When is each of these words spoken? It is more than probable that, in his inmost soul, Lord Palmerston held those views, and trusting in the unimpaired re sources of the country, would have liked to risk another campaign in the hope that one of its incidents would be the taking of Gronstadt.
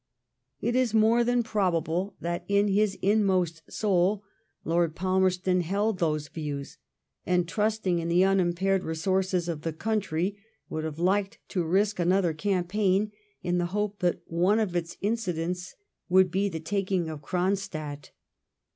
It 0.61 0.75
is 0.75 0.95
more 0.95 1.23
than 1.23 1.43
probable 1.43 2.15
that, 2.21 2.43
in 2.47 2.69
his 2.69 2.97
inmost 3.03 3.61
soul, 3.71 4.23
Lord 4.65 4.95
Palmerston 4.95 5.61
held 5.61 5.99
those 5.99 6.27
views, 6.27 6.79
and 7.23 7.47
trusting 7.47 7.99
in 7.99 8.07
the 8.09 8.23
unimpaired 8.23 8.83
re 8.83 8.95
sources 8.95 9.47
of 9.47 9.61
the 9.61 9.71
country, 9.71 10.39
would 10.69 10.85
have 10.85 10.97
liked 10.97 11.37
to 11.49 11.63
risk 11.63 11.99
another 11.99 12.33
campaign 12.33 13.11
in 13.43 13.59
the 13.59 13.67
hope 13.77 13.99
that 13.99 14.23
one 14.25 14.57
of 14.57 14.75
its 14.75 14.97
incidents 15.01 15.75
would 16.09 16.31
be 16.31 16.49
the 16.49 16.59
taking 16.59 17.07
of 17.07 17.21
Gronstadt. 17.21 18.09